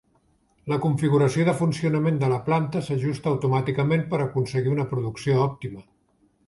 La 0.71 0.77
configuració 0.85 1.45
de 1.49 1.53
funcionament 1.59 2.17
de 2.23 2.31
la 2.33 2.39
planta 2.49 2.81
s'ajusta 2.89 3.31
automàticament 3.35 4.09
per 4.15 4.25
aconseguir 4.27 4.77
una 4.79 4.89
producció 4.97 5.43
òptima. 5.49 5.89